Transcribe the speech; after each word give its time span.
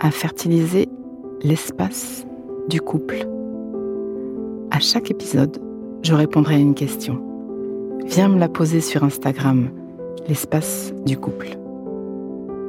à 0.00 0.10
fertiliser 0.10 0.88
l'espace 1.42 2.26
du 2.68 2.80
couple. 2.80 3.26
À 4.70 4.80
chaque 4.80 5.10
épisode, 5.10 5.58
je 6.02 6.14
répondrai 6.14 6.54
à 6.54 6.58
une 6.58 6.74
question. 6.74 7.22
Viens 8.06 8.28
me 8.28 8.38
la 8.38 8.48
poser 8.48 8.80
sur 8.80 9.04
Instagram, 9.04 9.70
l'espace 10.26 10.94
du 11.04 11.18
couple. 11.18 11.58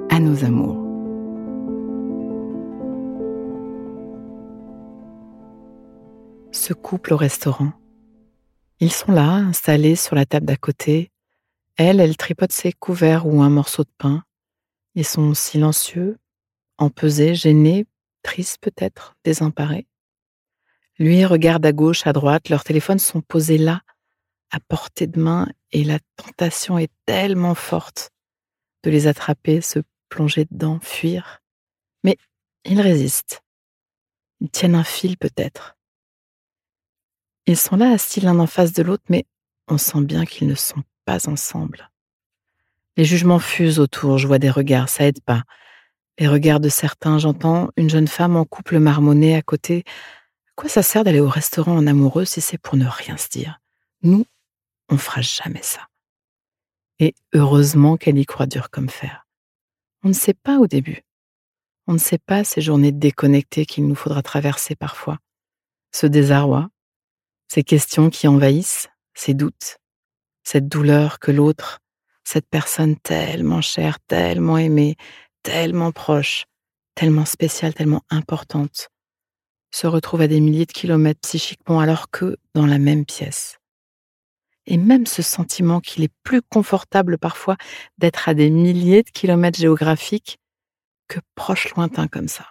À 0.09 0.19
nos 0.19 0.43
amours. 0.43 0.77
Ce 6.51 6.73
couple 6.73 7.13
au 7.13 7.17
restaurant. 7.17 7.71
Ils 8.81 8.91
sont 8.91 9.11
là, 9.11 9.35
installés 9.35 9.95
sur 9.95 10.15
la 10.15 10.25
table 10.25 10.45
d'à 10.45 10.57
côté. 10.57 11.11
Elle, 11.77 12.01
elle 12.01 12.17
tripote 12.17 12.51
ses 12.51 12.73
couverts 12.73 13.25
ou 13.25 13.41
un 13.41 13.49
morceau 13.49 13.83
de 13.83 13.91
pain. 13.97 14.23
Ils 14.95 15.05
sont 15.05 15.33
silencieux, 15.33 16.17
empesés, 16.81 17.35
gênés, 17.35 17.85
tristes 18.23 18.57
peut-être, 18.59 19.15
désemparés. 19.23 19.87
Lui 20.97 21.25
regarde 21.25 21.65
à 21.65 21.71
gauche, 21.71 22.05
à 22.05 22.13
droite, 22.13 22.49
leurs 22.49 22.63
téléphones 22.63 22.99
sont 22.99 23.21
posés 23.21 23.57
là, 23.57 23.81
à 24.51 24.59
portée 24.59 25.07
de 25.07 25.19
main, 25.19 25.47
et 25.71 25.83
la 25.83 25.99
tentation 26.17 26.77
est 26.77 26.91
tellement 27.05 27.55
forte 27.55 28.11
de 28.83 28.89
les 28.89 29.07
attraper, 29.07 29.61
se 29.61 29.79
plonger 30.09 30.45
dedans, 30.49 30.79
fuir. 30.81 31.41
Mais 32.03 32.17
ils 32.65 32.81
résistent. 32.81 33.41
Ils 34.41 34.49
tiennent 34.49 34.75
un 34.75 34.83
fil 34.83 35.17
peut-être. 35.17 35.77
Ils 37.45 37.57
sont 37.57 37.75
là 37.75 37.91
assis 37.91 38.21
l'un 38.21 38.39
en 38.39 38.47
face 38.47 38.73
de 38.73 38.83
l'autre, 38.83 39.03
mais 39.09 39.25
on 39.67 39.77
sent 39.77 40.01
bien 40.01 40.25
qu'ils 40.25 40.47
ne 40.47 40.55
sont 40.55 40.83
pas 41.05 41.29
ensemble. 41.29 41.91
Les 42.97 43.05
jugements 43.05 43.39
fusent 43.39 43.79
autour, 43.79 44.17
je 44.17 44.27
vois 44.27 44.39
des 44.39 44.49
regards, 44.49 44.89
ça 44.89 45.05
aide 45.05 45.21
pas. 45.21 45.43
Les 46.19 46.27
regards 46.27 46.59
de 46.59 46.69
certains, 46.69 47.17
j'entends 47.17 47.69
une 47.77 47.89
jeune 47.89 48.07
femme 48.07 48.35
en 48.35 48.45
couple 48.45 48.79
marmonné 48.79 49.35
à 49.35 49.41
côté, 49.41 49.83
quoi 50.55 50.69
ça 50.69 50.83
sert 50.83 51.03
d'aller 51.03 51.19
au 51.19 51.29
restaurant 51.29 51.75
en 51.75 51.87
amoureux 51.87 52.25
si 52.25 52.41
c'est 52.41 52.57
pour 52.57 52.75
ne 52.75 52.85
rien 52.85 53.17
se 53.17 53.29
dire? 53.29 53.59
Nous, 54.03 54.25
on 54.89 54.97
fera 54.97 55.21
jamais 55.21 55.63
ça. 55.63 55.87
Et 56.99 57.15
heureusement 57.33 57.97
qu'elle 57.97 58.17
y 58.17 58.25
croit 58.25 58.45
dur 58.45 58.69
comme 58.69 58.89
fer. 58.89 59.25
On 60.03 60.09
ne 60.09 60.13
sait 60.13 60.33
pas 60.33 60.59
au 60.59 60.67
début. 60.67 61.01
On 61.87 61.93
ne 61.93 61.97
sait 61.97 62.19
pas 62.19 62.43
ces 62.43 62.61
journées 62.61 62.91
déconnectées 62.91 63.65
qu'il 63.65 63.87
nous 63.87 63.95
faudra 63.95 64.21
traverser 64.21 64.75
parfois. 64.75 65.17
Ce 65.91 66.05
désarroi, 66.05 66.69
ces 67.47 67.63
questions 67.63 68.09
qui 68.09 68.27
envahissent, 68.27 68.87
ces 69.13 69.33
doutes, 69.33 69.77
cette 70.43 70.67
douleur 70.67 71.19
que 71.19 71.31
l'autre, 71.31 71.79
cette 72.23 72.47
personne 72.47 72.97
tellement 72.97 73.61
chère, 73.61 73.99
tellement 74.01 74.57
aimée, 74.57 74.95
tellement 75.43 75.91
proche, 75.91 76.45
tellement 76.95 77.25
spéciale, 77.25 77.73
tellement 77.73 78.03
importante, 78.09 78.89
se 79.71 79.87
retrouve 79.87 80.21
à 80.21 80.27
des 80.27 80.39
milliers 80.39 80.65
de 80.65 80.71
kilomètres 80.71 81.21
psychiquement 81.21 81.79
alors 81.79 82.09
que 82.09 82.37
dans 82.53 82.65
la 82.65 82.77
même 82.77 83.05
pièce. 83.05 83.57
Et 84.67 84.77
même 84.77 85.05
ce 85.05 85.21
sentiment 85.21 85.79
qu'il 85.79 86.03
est 86.03 86.13
plus 86.23 86.41
confortable 86.41 87.17
parfois 87.17 87.57
d'être 87.97 88.29
à 88.29 88.33
des 88.33 88.49
milliers 88.49 89.03
de 89.03 89.09
kilomètres 89.09 89.59
géographiques 89.59 90.37
que 91.07 91.19
proche 91.35 91.73
lointain 91.75 92.07
comme 92.07 92.27
ça. 92.27 92.47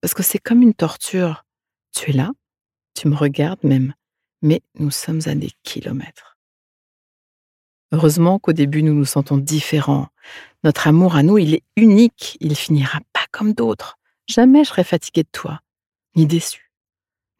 Parce 0.00 0.14
que 0.14 0.22
c'est 0.22 0.38
comme 0.38 0.62
une 0.62 0.74
torture. 0.74 1.44
Tu 1.96 2.10
es 2.10 2.12
là, 2.12 2.30
tu 2.94 3.08
me 3.08 3.16
regardes 3.16 3.64
même, 3.64 3.94
mais 4.42 4.62
nous 4.74 4.90
sommes 4.90 5.20
à 5.26 5.34
des 5.34 5.50
kilomètres. 5.62 6.37
Heureusement 7.92 8.38
qu'au 8.38 8.52
début 8.52 8.82
nous 8.82 8.94
nous 8.94 9.04
sentons 9.04 9.38
différents. 9.38 10.08
Notre 10.64 10.88
amour 10.88 11.16
à 11.16 11.22
nous, 11.22 11.38
il 11.38 11.54
est 11.54 11.62
unique, 11.76 12.36
il 12.40 12.54
finira 12.54 13.00
pas 13.12 13.24
comme 13.30 13.54
d'autres. 13.54 13.96
Jamais 14.26 14.64
je 14.64 14.68
serai 14.68 14.84
fatiguée 14.84 15.22
de 15.22 15.28
toi 15.32 15.60
ni 16.16 16.26
déçu, 16.26 16.72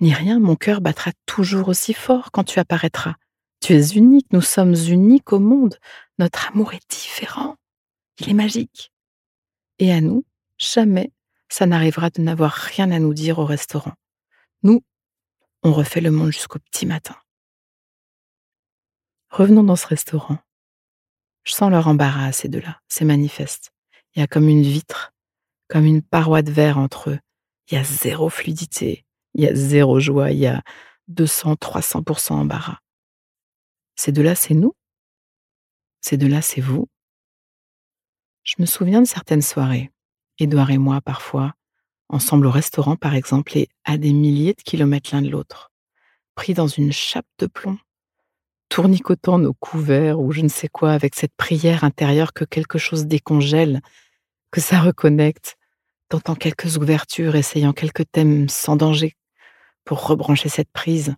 ni 0.00 0.14
rien, 0.14 0.38
mon 0.38 0.54
cœur 0.54 0.81
battra 0.81 1.10
toujours 1.26 1.69
aussi 1.69 1.92
fort 1.92 2.31
quand 2.31 2.44
tu 2.44 2.60
apparaîtras. 2.60 3.14
Tu 3.60 3.75
es 3.75 3.88
unique, 3.97 4.28
nous 4.32 4.41
sommes 4.41 4.75
uniques 4.75 5.32
au 5.32 5.41
monde, 5.41 5.78
notre 6.19 6.48
amour 6.48 6.75
est 6.75 6.91
différent, 6.91 7.56
il 8.20 8.30
est 8.30 8.34
magique. 8.34 8.92
Et 9.80 9.92
à 9.92 10.00
nous, 10.00 10.25
jamais 10.59 11.12
ça 11.48 11.66
n'arrivera 11.66 12.10
de 12.10 12.22
n'avoir 12.22 12.53
rien 12.53 12.91
à 12.92 13.00
nous 13.00 13.15
dire 13.15 13.41
au 13.41 13.44
restaurant. 13.44 13.94
Nous, 14.62 14.82
on 15.62 15.72
refait 15.72 16.00
le 16.00 16.12
monde 16.12 16.32
jusqu'au 16.32 16.59
petit 16.60 16.86
matin. 16.86 17.16
Revenons 19.31 19.65
dans 19.65 19.77
ce 19.77 19.87
restaurant. 19.87 20.39
Je 21.44 21.53
sens 21.53 21.71
leur 21.71 21.87
embarras, 21.87 22.33
ces 22.33 22.49
deux-là, 22.49 22.81
c'est 22.89 23.05
manifeste. 23.05 23.72
Il 24.15 24.21
y 24.21 24.22
a 24.22 24.27
comme 24.27 24.49
une 24.49 24.62
vitre, 24.62 25.12
comme 25.69 25.84
une 25.84 26.03
paroi 26.03 26.43
de 26.43 26.50
verre 26.50 26.78
entre 26.78 27.11
eux, 27.11 27.19
il 27.71 27.75
y 27.75 27.78
a 27.78 27.84
zéro 27.84 28.31
fluidité, 28.31 29.05
il 29.34 29.44
y 29.44 29.47
a 29.47 29.55
zéro 29.55 30.00
joie, 30.00 30.31
il 30.31 30.39
y 30.39 30.47
a 30.47 30.62
200, 31.09 31.55
300% 31.55 32.33
embarras. 32.33 32.78
Ces 33.97 34.12
deux-là, 34.12 34.34
c'est 34.34 34.55
nous? 34.55 34.75
Ces 36.00 36.16
deux-là, 36.16 36.41
c'est 36.41 36.60
vous? 36.60 36.89
Je 38.45 38.55
me 38.59 38.66
souviens 38.66 39.03
de 39.03 39.06
certaines 39.06 39.43
soirées, 39.43 39.91
Édouard 40.39 40.71
et 40.71 40.78
moi 40.78 41.00
parfois, 41.03 41.55
ensemble 42.09 42.47
au 42.47 42.50
restaurant 42.50 42.97
par 42.97 43.15
exemple, 43.15 43.59
et 43.59 43.69
à 43.84 43.99
des 43.99 44.12
milliers 44.12 44.55
de 44.55 44.62
kilomètres 44.62 45.10
l'un 45.12 45.21
de 45.21 45.28
l'autre, 45.28 45.71
pris 46.34 46.55
dans 46.55 46.69
une 46.69 46.93
chape 46.93 47.27
de 47.39 47.47
plomb, 47.47 47.78
tournicotant 48.68 49.38
nos 49.38 49.54
couverts 49.54 50.20
ou 50.20 50.32
je 50.32 50.40
ne 50.40 50.48
sais 50.48 50.68
quoi 50.68 50.92
avec 50.92 51.14
cette 51.14 51.34
prière 51.36 51.84
intérieure 51.84 52.32
que 52.32 52.44
quelque 52.44 52.78
chose 52.78 53.06
décongèle, 53.06 53.80
que 54.50 54.60
ça 54.60 54.80
reconnecte, 54.80 55.56
tentant 56.08 56.34
quelques 56.34 56.76
ouvertures, 56.76 57.36
essayant 57.36 57.72
quelques 57.72 58.10
thèmes 58.10 58.48
sans 58.48 58.76
danger 58.76 59.16
pour 59.84 60.06
rebrancher 60.06 60.48
cette 60.48 60.70
prise. 60.70 61.14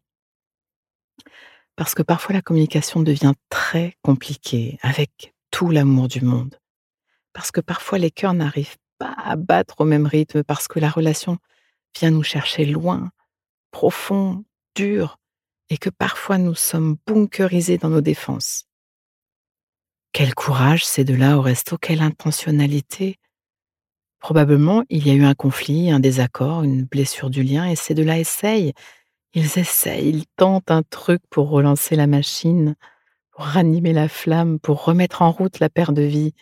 Parce 1.77 1.95
que 1.95 2.03
parfois 2.03 2.35
la 2.35 2.43
communication 2.43 3.01
devient 3.01 3.35
très 3.49 3.97
compliquée 4.03 4.79
avec 4.83 5.35
tout 5.51 5.71
l'amour 5.71 6.09
du 6.09 6.21
monde. 6.21 6.59
Parce 7.33 7.51
que 7.51 7.61
parfois 7.61 7.99
les 7.99 8.11
cœurs 8.11 8.35
n'arrivent 8.35 8.77
pas 8.99 9.15
à 9.17 9.37
battre 9.37 9.81
au 9.81 9.85
même 9.85 10.07
rythme, 10.07 10.43
parce 10.43 10.69
que 10.69 10.79
la 10.79 10.91
relation 10.91 11.39
vient 11.99 12.11
nous 12.11 12.23
chercher 12.23 12.67
loin, 12.67 13.11
profond, 13.71 14.45
dur, 14.75 15.19
et 15.71 15.79
que 15.79 15.91
parfois 15.91 16.39
nous 16.39 16.55
sommes 16.55 16.97
bunkerisés 17.07 17.79
dans 17.79 17.89
nos 17.89 18.01
défenses. 18.01 18.67
Quel 20.13 20.35
courage 20.35 20.85
ces 20.85 21.05
deux-là 21.05 21.39
au 21.39 21.41
resto, 21.41 21.79
quelle 21.79 22.03
intentionnalité, 22.03 23.19
Probablement, 24.21 24.85
il 24.91 25.07
y 25.07 25.11
a 25.11 25.15
eu 25.15 25.25
un 25.25 25.35
conflit, 25.35 25.91
un 25.91 25.99
désaccord, 25.99 26.63
une 26.63 26.85
blessure 26.85 27.31
du 27.31 27.43
lien, 27.43 27.65
et 27.67 27.75
ces 27.75 27.95
deux-là 27.95 28.19
essayent. 28.19 28.75
Ils 29.33 29.59
essayent, 29.59 30.11
ils 30.11 30.27
tentent 30.37 30.71
un 30.71 30.83
truc 30.83 31.23
pour 31.31 31.49
relancer 31.49 31.97
la 31.97 32.07
machine, 32.07 32.77
pour 33.31 33.45
ranimer 33.45 33.95
la 33.95 34.09
flamme, 34.09 34.61
pour 34.61 34.85
remettre 34.85 35.23
en 35.23 35.31
route 35.31 35.59
la 35.59 35.71
paire 35.71 35.93
de 35.93 36.03
vie. 36.03 36.35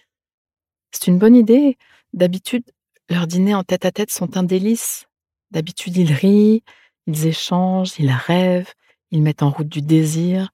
C'est 0.90 1.06
une 1.06 1.19
bonne 1.19 1.36
idée. 1.36 1.78
D'habitude, 2.14 2.64
leurs 3.08 3.28
dîners 3.28 3.54
en 3.54 3.62
tête-à-tête 3.62 4.10
sont 4.10 4.36
un 4.36 4.42
délice. 4.42 5.06
D'habitude, 5.52 5.96
ils 5.96 6.12
rient, 6.12 6.64
ils 7.06 7.26
échangent, 7.26 7.94
ils 8.00 8.10
rêvent, 8.10 8.72
ils 9.10 9.22
mettent 9.22 9.43
en 9.43 9.50
route 9.50 9.69
du 9.69 9.82
désir. 9.82 10.50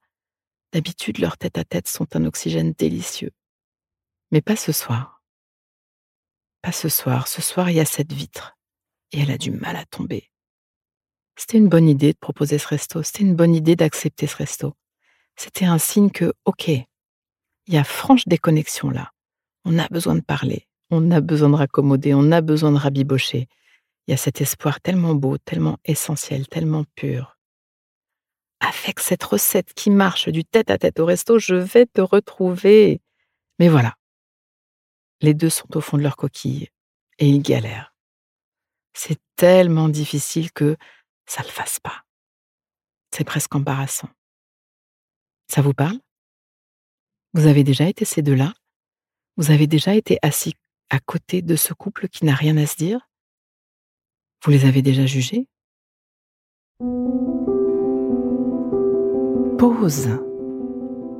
D'habitude, 0.72 1.18
leurs 1.18 1.38
tête-à-tête 1.38 1.88
sont 1.88 2.16
un 2.16 2.24
oxygène 2.24 2.72
délicieux. 2.72 3.32
Mais 4.30 4.40
pas 4.40 4.56
ce 4.56 4.72
soir. 4.72 5.22
Pas 6.62 6.72
ce 6.72 6.88
soir. 6.88 7.28
Ce 7.28 7.42
soir, 7.42 7.70
il 7.70 7.76
y 7.76 7.80
a 7.80 7.84
cette 7.84 8.12
vitre. 8.12 8.56
et 9.12 9.20
elle 9.20 9.30
a 9.30 9.38
du 9.38 9.52
mal 9.52 9.76
à 9.76 9.84
tomber. 9.84 10.30
C'était 11.36 11.58
une 11.58 11.68
bonne 11.68 11.88
idée 11.88 12.12
de 12.12 12.18
proposer 12.18 12.58
ce 12.58 12.68
resto, 12.68 13.02
c'était 13.02 13.22
une 13.22 13.34
bonne 13.34 13.54
idée 13.54 13.76
d'accepter 13.76 14.26
ce 14.26 14.36
resto. 14.36 14.74
C'était 15.36 15.64
un 15.64 15.78
signe 15.78 16.10
que, 16.10 16.32
ok, 16.44 16.68
il 16.68 17.74
y 17.74 17.76
a 17.76 17.84
franche 17.84 18.26
déconnexion 18.26 18.90
là. 18.90 19.10
On 19.64 19.78
a 19.78 19.88
besoin 19.88 20.14
de 20.14 20.20
parler, 20.20 20.68
on 20.90 21.10
a 21.10 21.20
besoin 21.20 21.50
de 21.50 21.56
raccommoder, 21.56 22.14
on 22.14 22.30
a 22.30 22.40
besoin 22.40 22.70
de 22.72 22.76
rabibocher. 22.76 23.48
Il 24.06 24.10
y 24.10 24.14
a 24.14 24.16
cet 24.16 24.40
espoir 24.40 24.80
tellement 24.80 25.14
beau, 25.14 25.38
tellement 25.38 25.78
essentiel, 25.84 26.46
tellement 26.46 26.84
pur. 26.94 27.33
Avec 28.66 28.98
cette 28.98 29.22
recette 29.22 29.74
qui 29.74 29.90
marche 29.90 30.30
du 30.30 30.42
tête 30.42 30.70
à 30.70 30.78
tête 30.78 30.98
au 30.98 31.04
resto, 31.04 31.38
je 31.38 31.54
vais 31.54 31.84
te 31.84 32.00
retrouver. 32.00 33.02
Mais 33.58 33.68
voilà. 33.68 33.94
Les 35.20 35.34
deux 35.34 35.50
sont 35.50 35.76
au 35.76 35.82
fond 35.82 35.98
de 35.98 36.02
leur 36.02 36.16
coquille 36.16 36.70
et 37.18 37.28
ils 37.28 37.42
galèrent. 37.42 37.94
C'est 38.94 39.20
tellement 39.36 39.90
difficile 39.90 40.50
que 40.50 40.78
ça 41.26 41.42
ne 41.42 41.48
le 41.48 41.52
fasse 41.52 41.78
pas. 41.78 42.04
C'est 43.10 43.24
presque 43.24 43.54
embarrassant. 43.54 44.08
Ça 45.46 45.60
vous 45.60 45.74
parle? 45.74 46.00
Vous 47.34 47.46
avez 47.46 47.64
déjà 47.64 47.86
été 47.86 48.06
ces 48.06 48.22
deux-là? 48.22 48.54
Vous 49.36 49.50
avez 49.50 49.66
déjà 49.66 49.94
été 49.94 50.18
assis 50.22 50.54
à 50.88 51.00
côté 51.00 51.42
de 51.42 51.56
ce 51.56 51.74
couple 51.74 52.08
qui 52.08 52.24
n'a 52.24 52.34
rien 52.34 52.56
à 52.56 52.66
se 52.66 52.76
dire? 52.76 53.10
Vous 54.42 54.50
les 54.50 54.64
avez 54.64 54.80
déjà 54.80 55.04
jugés? 55.04 55.48
Pause. 59.58 60.08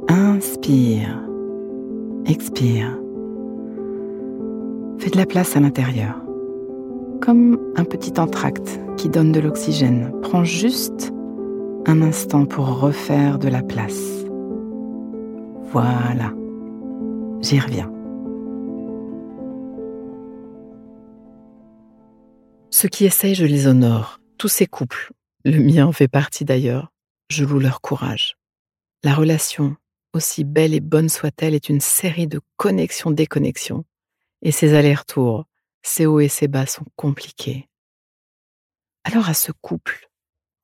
Inspire. 0.09 1.23
Expire. 2.27 2.99
Fais 4.99 5.11
de 5.11 5.17
la 5.17 5.27
place 5.27 5.57
à 5.57 5.61
l'intérieur. 5.61 6.17
Comme 7.21 7.59
un 7.77 7.85
petit 7.85 8.19
entracte 8.19 8.81
qui 8.97 9.09
donne 9.09 9.31
de 9.31 9.41
l'oxygène. 9.41 10.13
Prends 10.23 10.45
juste 10.45 11.13
un 11.87 12.03
instant 12.03 12.45
pour 12.45 12.81
refaire 12.81 13.39
de 13.39 13.49
la 13.49 13.63
place. 13.63 14.25
Voilà. 15.71 16.33
J'y 17.41 17.61
reviens. 17.61 17.91
Ceux 22.71 22.89
qui 22.89 23.05
essayent, 23.05 23.35
je 23.37 23.47
les 23.47 23.69
honore. 23.69 24.19
Tous 24.39 24.49
ces 24.49 24.67
couples, 24.67 25.13
le 25.45 25.61
mien 25.61 25.87
en 25.87 25.93
fait 25.93 26.09
partie 26.09 26.45
d'ailleurs, 26.45 26.94
je 27.29 27.45
loue 27.45 27.59
leur 27.59 27.81
courage. 27.81 28.37
La 29.03 29.15
relation, 29.15 29.77
aussi 30.13 30.45
belle 30.45 30.75
et 30.75 30.81
bonne 30.81 31.09
soit-elle, 31.09 31.55
est 31.55 31.69
une 31.69 31.81
série 31.81 32.27
de 32.27 32.41
connexions-déconnexions. 32.57 33.85
Et 34.43 34.53
ces 34.53 34.75
allers-retours, 34.75 35.47
ces 35.83 36.07
hauts 36.07 36.21
et 36.21 36.29
ces 36.29 36.49
bas 36.49 36.67
sont 36.67 36.87
compliqués. 36.97 37.69
Alors 39.05 39.29
à 39.29 39.35
ce 39.35 39.53
couple, 39.53 40.09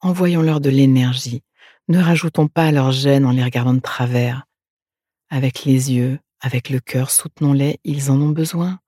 envoyons-leur 0.01 0.61
de 0.61 0.71
l'énergie. 0.71 1.43
Ne 1.89 1.99
rajoutons 1.99 2.49
pas 2.49 2.73
leur 2.73 2.93
gêne 2.93 3.27
en 3.27 3.33
les 3.33 3.45
regardant 3.45 3.75
de 3.75 3.81
travers. 3.81 4.47
Avec 5.29 5.65
les 5.65 5.93
yeux, 5.93 6.19
avec 6.41 6.71
le 6.71 6.81
cœur, 6.81 7.11
soutenons-les, 7.11 7.79
ils 7.85 8.11
en 8.11 8.21
ont 8.21 8.31
besoin. 8.31 8.79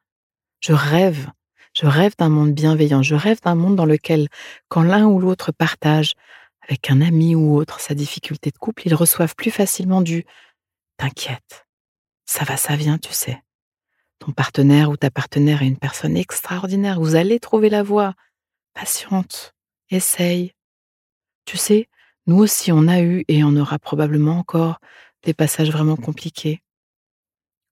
Je 0.61 0.73
rêve, 0.73 1.29
je 1.75 1.87
rêve 1.87 2.15
d'un 2.19 2.29
monde 2.29 2.53
bienveillant, 2.53 3.03
je 3.03 3.15
rêve 3.15 3.41
d'un 3.43 3.55
monde 3.55 3.77
dans 3.77 3.85
lequel, 3.85 4.29
quand 4.69 4.83
l'un 4.83 5.07
ou 5.07 5.19
l'autre 5.19 5.53
partage 5.53 6.15
avec 6.63 6.91
un 6.91 7.01
ami 7.01 7.35
ou 7.35 7.57
autre 7.57 7.81
sa 7.81 7.95
difficulté 7.95 8.51
de 8.51 8.59
couple, 8.59 8.83
ils 8.87 8.95
reçoivent 8.95 9.35
plus 9.35 9.51
facilement 9.51 10.01
du 10.01 10.25
T'inquiète, 10.97 11.67
ça 12.27 12.45
va, 12.45 12.57
ça 12.57 12.77
vient, 12.77 12.99
tu 12.99 13.13
sais. 13.13 13.43
Ton 14.19 14.33
partenaire 14.33 14.91
ou 14.91 14.97
ta 14.97 15.11
partenaire 15.11 15.63
est 15.63 15.67
une 15.67 15.79
personne 15.79 16.17
extraordinaire, 16.17 17.01
vous 17.01 17.17
allez 17.17 17.41
trouver 17.41 17.71
la 17.71 17.83
voie. 17.83 18.15
Patiente, 18.73 19.55
essaye. 19.91 20.53
Tu 21.45 21.57
sais, 21.57 21.89
nous 22.27 22.39
aussi 22.39 22.71
on 22.71 22.87
a 22.87 23.01
eu 23.03 23.25
et 23.27 23.43
on 23.43 23.57
aura 23.57 23.79
probablement 23.79 24.39
encore 24.39 24.79
des 25.25 25.35
passages 25.35 25.71
vraiment 25.71 25.97
compliqués. 25.97 26.63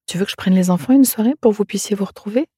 Tu 0.07 0.19
veux 0.19 0.25
que 0.25 0.31
je 0.33 0.37
prenne 0.37 0.55
les 0.55 0.71
enfants 0.71 0.93
une 0.93 1.05
soirée 1.05 1.35
pour 1.41 1.53
que 1.53 1.57
vous 1.57 1.65
puissiez 1.65 1.95
vous 1.95 2.05
retrouver? 2.05 2.49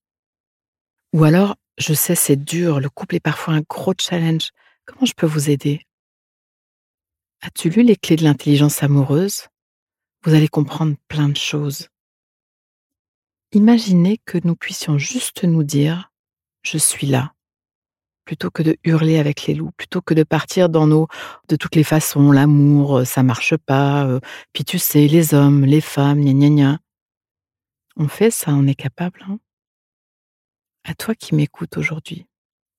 Ou 1.13 1.25
alors, 1.25 1.57
je 1.77 1.93
sais, 1.93 2.15
c'est 2.15 2.43
dur, 2.43 2.81
le 2.81 2.89
couple 2.89 3.17
est 3.17 3.21
parfois 3.21 3.55
un 3.55 3.63
gros 3.69 3.93
challenge. 4.01 4.51
Comment 4.87 5.05
je 5.05 5.13
peux 5.13 5.27
vous 5.27 5.51
aider? 5.51 5.85
As-tu 7.45 7.71
lu 7.71 7.83
les 7.83 7.97
clés 7.97 8.15
de 8.15 8.23
l'intelligence 8.23 8.85
amoureuse? 8.85 9.49
Vous 10.23 10.33
allez 10.33 10.47
comprendre 10.47 10.95
plein 11.09 11.29
de 11.29 11.37
choses. 11.37 11.89
Imaginez 13.51 14.19
que 14.25 14.39
nous 14.45 14.55
puissions 14.55 14.97
juste 14.97 15.43
nous 15.43 15.65
dire⁇ 15.65 16.13
Je 16.71 16.79
suis 16.79 17.09
là⁇ 17.09 17.33
plutôt 18.25 18.53
que 18.53 18.63
de 18.63 18.77
hurler 18.85 19.19
avec 19.19 19.47
les 19.47 19.55
loups, 19.55 19.73
plutôt 19.73 20.01
que 20.01 20.15
de 20.15 20.23
partir 20.23 20.69
dans 20.69 20.87
nos 20.87 21.09
de 21.49 21.57
toutes 21.57 21.75
les 21.75 21.83
façons, 21.83 22.31
l'amour, 22.31 22.99
euh, 22.99 23.05
ça 23.05 23.25
marche 23.25 23.57
pas, 23.57 24.07
euh, 24.07 24.21
puis 24.53 24.65
tu 24.65 24.79
sais, 24.79 25.09
les 25.09 25.35
hommes, 25.35 25.65
les 25.65 25.81
femmes, 25.81 26.21
gna 26.21 26.33
gna 26.33 26.49
gna. 26.49 26.79
On 27.97 28.07
fait 28.07 28.31
ça, 28.31 28.53
on 28.53 28.69
est 28.69 28.77
capable. 28.77 29.25
Hein? 29.29 29.41
À 30.85 30.95
toi 30.95 31.17
qui 31.17 31.35
m'écoutes 31.35 31.77
aujourd'hui, 31.77 32.27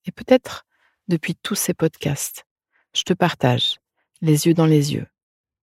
et 0.05 0.11
peut-être 0.11 0.65
depuis 1.09 1.35
tous 1.35 1.55
ces 1.55 1.73
podcasts, 1.73 2.45
je 2.95 3.03
te 3.03 3.13
partage, 3.13 3.79
les 4.23 4.47
yeux 4.47 4.53
dans 4.53 4.65
les 4.65 4.93
yeux, 4.93 5.05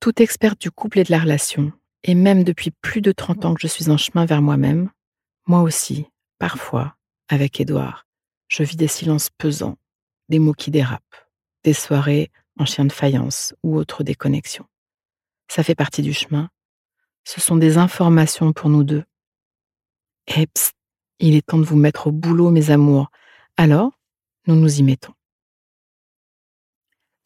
toute 0.00 0.20
experte 0.20 0.60
du 0.60 0.70
couple 0.70 0.98
et 0.98 1.04
de 1.04 1.10
la 1.10 1.18
relation, 1.18 1.72
et 2.04 2.14
même 2.14 2.44
depuis 2.44 2.70
plus 2.70 3.00
de 3.00 3.10
30 3.10 3.46
ans 3.46 3.54
que 3.54 3.60
je 3.62 3.66
suis 3.66 3.88
en 3.88 3.96
chemin 3.96 4.26
vers 4.26 4.42
moi-même, 4.42 4.90
moi 5.46 5.62
aussi, 5.62 6.06
parfois, 6.38 6.94
avec 7.30 7.58
Édouard, 7.58 8.06
je 8.48 8.62
vis 8.62 8.76
des 8.76 8.86
silences 8.86 9.30
pesants, 9.30 9.78
des 10.28 10.38
mots 10.38 10.52
qui 10.52 10.70
dérapent, 10.70 11.26
des 11.64 11.72
soirées 11.72 12.30
en 12.58 12.66
chien 12.66 12.84
de 12.84 12.92
faïence 12.92 13.54
ou 13.62 13.78
autres 13.78 14.04
déconnexions. 14.04 14.66
Ça 15.48 15.62
fait 15.62 15.74
partie 15.74 16.02
du 16.02 16.12
chemin. 16.12 16.50
Ce 17.24 17.40
sont 17.40 17.56
des 17.56 17.78
informations 17.78 18.52
pour 18.52 18.68
nous 18.68 18.84
deux. 18.84 19.04
Et 20.36 20.46
il 21.18 21.34
est 21.34 21.46
temps 21.46 21.58
de 21.58 21.64
vous 21.64 21.76
mettre 21.76 22.08
au 22.08 22.12
boulot, 22.12 22.50
mes 22.50 22.70
amours. 22.70 23.10
Alors, 23.56 23.92
nous 24.46 24.54
nous 24.54 24.80
y 24.80 24.82
mettons. 24.82 25.14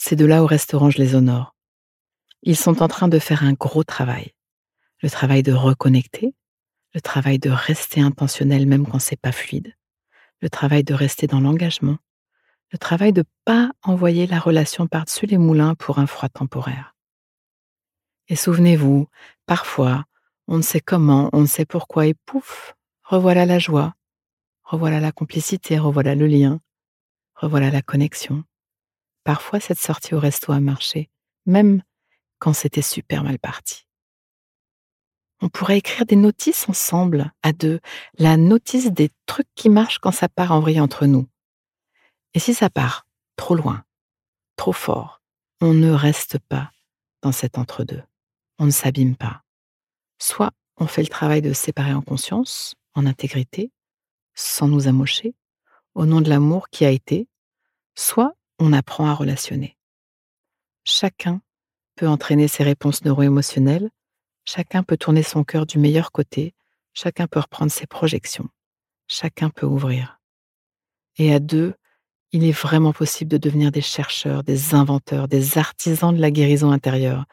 Ces 0.07 0.17
deux-là 0.17 0.43
au 0.43 0.47
restaurant, 0.47 0.91
je 0.91 0.99
les 0.99 1.15
honore. 1.15 1.57
Ils 2.43 2.59
sont 2.59 2.83
en 2.83 2.89
train 2.89 3.09
de 3.09 3.19
faire 3.19 3.43
un 3.43 3.55
gros 3.55 3.85
travail. 3.85 4.33
Le 5.01 5.09
travail 5.09 5.43
de 5.43 5.55
reconnecter, 5.55 6.35
le 6.93 7.01
travail 7.01 7.39
de 7.39 7.49
rester 7.49 8.03
intentionnel 8.03 8.67
même 8.67 8.87
quand 8.87 8.99
c'est 8.99 9.19
pas 9.19 9.33
fluide, 9.33 9.75
le 10.43 10.51
travail 10.51 10.85
de 10.85 10.93
rester 10.93 11.27
dans 11.27 11.41
l'engagement, 11.41 11.97
le 12.71 12.77
travail 12.77 13.15
de 13.15 13.25
pas 13.47 13.71
envoyer 13.83 14.27
la 14.27 14.39
relation 14.41 14.87
par-dessus 14.87 15.25
les 15.25 15.39
moulins 15.39 15.75
pour 15.75 15.99
un 15.99 16.07
froid 16.07 16.29
temporaire. 16.29 16.95
Et 18.29 18.37
souvenez-vous, 18.37 19.09
parfois, 19.47 20.05
on 20.49 20.59
ne 20.59 20.63
sait 20.63 20.81
comment, 20.81 21.31
on 21.33 21.41
ne 21.41 21.47
sait 21.47 21.65
pourquoi, 21.65 22.09
et 22.09 22.15
pouf, 22.27 22.75
revoilà 23.05 23.47
la 23.47 23.59
joie, 23.59 23.95
revoilà 24.65 25.01
la 25.01 25.13
complicité, 25.13 25.79
revoilà 25.79 26.15
le 26.15 26.27
lien, 26.27 26.61
revoilà 27.37 27.71
la 27.71 27.81
connexion. 27.81 28.45
Parfois, 29.25 29.59
cette 29.59 29.79
sortie 29.81 30.15
au 30.15 30.21
resto 30.21 30.53
a 30.53 30.61
marché, 30.61 31.11
même 31.47 31.83
quand 32.39 32.53
c'était 32.53 32.83
super 32.83 33.25
mal 33.25 33.39
parti. 33.39 33.87
On 35.41 35.49
pourrait 35.49 35.79
écrire 35.79 36.07
des 36.07 36.17
notices 36.17 36.69
ensemble, 36.69 37.33
à 37.43 37.53
deux, 37.53 37.81
la 38.19 38.37
notice 38.37 38.93
des 38.93 39.11
trucs 39.27 39.49
qui 39.55 39.69
marchent 39.69 39.99
quand 39.99 40.13
ça 40.13 40.29
part 40.29 40.53
en 40.53 40.61
vrille 40.61 40.81
entre 40.81 41.07
nous. 41.07 41.27
Et 42.35 42.39
si 42.39 42.55
ça 42.55 42.71
part 42.71 43.07
trop 43.37 43.55
loin, 43.55 43.85
trop 44.57 44.73
fort, 44.73 45.23
on 45.61 45.73
ne 45.73 45.91
reste 45.91 46.39
pas 46.39 46.71
dans 47.23 47.33
cet 47.33 47.59
entre-deux. 47.59 48.03
On 48.59 48.67
ne 48.67 48.71
s'abîme 48.71 49.17
pas. 49.17 49.43
Soit 50.19 50.53
on 50.77 50.87
fait 50.87 51.03
le 51.03 51.09
travail 51.09 51.43
de 51.43 51.53
séparer 51.53 51.95
en 51.95 52.03
conscience, 52.03 52.75
en 52.95 53.07
intégrité, 53.07 53.71
sans 54.35 54.69
nous 54.69 54.89
amocher, 54.89 55.35
au 55.95 56.07
nom 56.07 56.21
de 56.21 56.29
l'amour 56.29 56.69
qui 56.69 56.85
a 56.85 56.91
été, 56.91 57.29
soit 57.95 58.35
on 58.59 58.73
apprend 58.73 59.07
à 59.07 59.15
relationner. 59.15 59.77
Chacun 60.85 61.41
peut 61.97 62.09
entraîner 62.09 62.49
ses 62.49 62.65
réponses 62.65 63.05
neuro-émotionnelles 63.05 63.91
Chacun 64.45 64.83
peut 64.83 64.97
tourner 64.97 65.23
son 65.23 65.43
cœur 65.43 65.65
du 65.65 65.79
meilleur 65.79 66.13
côté, 66.13 66.55
chacun 66.93 67.27
peut 67.27 67.41
reprendre 67.41 67.73
ses 67.73 67.87
projections, 67.87 68.49
chacun 69.09 69.49
peut 69.49 69.67
ouvrir. 69.67 70.21
Et 71.17 71.33
à 71.33 71.39
deux, 71.39 71.75
il 72.33 72.45
est 72.45 72.53
vraiment 72.53 72.93
possible 72.93 73.31
de 73.31 73.39
devenir 73.39 73.73
des 73.73 73.81
chercheurs, 73.81 74.43
des 74.43 74.75
inventeurs, 74.75 75.29
des 75.29 75.57
artisans 75.57 76.15
de 76.15 76.21
la 76.21 76.31
guérison 76.31 76.73
intérieure, 76.73 77.25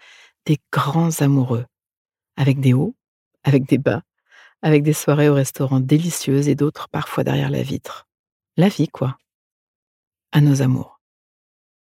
des 0.45 0.57
grands 0.71 1.21
amoureux, 1.21 1.65
avec 2.37 2.59
des 2.61 2.73
hauts, 2.73 2.95
avec 3.43 3.67
des 3.67 3.77
bas, 3.77 4.03
avec 4.61 4.83
des 4.83 4.93
soirées 4.93 5.27
au 5.27 5.33
restaurant 5.33 5.79
délicieuses 5.79 6.47
et 6.47 6.55
d'autres 6.55 6.87
parfois 6.87 7.23
derrière 7.23 7.49
la 7.49 7.63
vitre. 7.63 8.07
La 8.55 8.69
vie, 8.69 8.87
quoi. 8.87 9.17
À 10.31 10.39
nos 10.39 10.61
amours. 10.61 11.00